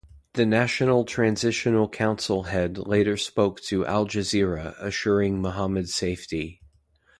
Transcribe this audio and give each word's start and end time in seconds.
The 0.33 0.47
National 0.47 1.05
Transitional 1.05 1.87
Council 1.87 2.45
head 2.45 2.75
later 2.79 3.15
spoke 3.17 3.61
to 3.65 3.85
Al 3.85 4.07
Jazeera 4.07 4.73
assuring 4.81 5.39
Muhammad's 5.39 5.93
safety. 5.93 6.59